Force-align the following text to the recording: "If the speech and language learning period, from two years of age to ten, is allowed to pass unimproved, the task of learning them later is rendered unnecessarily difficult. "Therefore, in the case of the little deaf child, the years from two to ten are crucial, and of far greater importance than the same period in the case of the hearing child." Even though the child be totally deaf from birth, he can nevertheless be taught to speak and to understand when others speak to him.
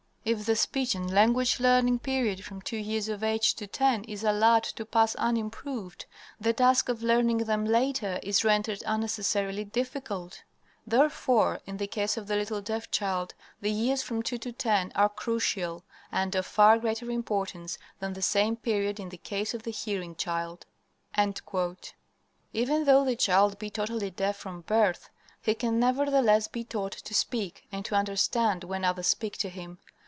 "If 0.23 0.45
the 0.45 0.55
speech 0.55 0.93
and 0.93 1.11
language 1.11 1.59
learning 1.59 1.97
period, 1.97 2.45
from 2.45 2.61
two 2.61 2.77
years 2.77 3.09
of 3.09 3.23
age 3.23 3.55
to 3.55 3.65
ten, 3.65 4.03
is 4.03 4.23
allowed 4.23 4.61
to 4.75 4.85
pass 4.85 5.15
unimproved, 5.15 6.05
the 6.39 6.53
task 6.53 6.89
of 6.89 7.01
learning 7.01 7.39
them 7.39 7.65
later 7.65 8.19
is 8.21 8.43
rendered 8.43 8.83
unnecessarily 8.85 9.63
difficult. 9.63 10.43
"Therefore, 10.85 11.59
in 11.65 11.77
the 11.77 11.87
case 11.87 12.17
of 12.17 12.27
the 12.27 12.35
little 12.35 12.61
deaf 12.61 12.91
child, 12.91 13.33
the 13.61 13.71
years 13.71 14.03
from 14.03 14.21
two 14.21 14.37
to 14.37 14.51
ten 14.51 14.91
are 14.93 15.09
crucial, 15.09 15.83
and 16.11 16.35
of 16.35 16.45
far 16.45 16.77
greater 16.77 17.09
importance 17.09 17.79
than 17.99 18.13
the 18.13 18.21
same 18.21 18.55
period 18.55 18.99
in 18.99 19.09
the 19.09 19.17
case 19.17 19.55
of 19.55 19.63
the 19.63 19.71
hearing 19.71 20.13
child." 20.15 20.67
Even 22.53 22.83
though 22.85 23.03
the 23.03 23.15
child 23.15 23.57
be 23.57 23.71
totally 23.71 24.11
deaf 24.11 24.37
from 24.37 24.61
birth, 24.61 25.09
he 25.41 25.55
can 25.55 25.79
nevertheless 25.79 26.47
be 26.47 26.63
taught 26.63 26.91
to 26.91 27.13
speak 27.15 27.65
and 27.71 27.83
to 27.85 27.95
understand 27.95 28.63
when 28.63 28.85
others 28.85 29.07
speak 29.07 29.35
to 29.35 29.49
him. 29.49 29.79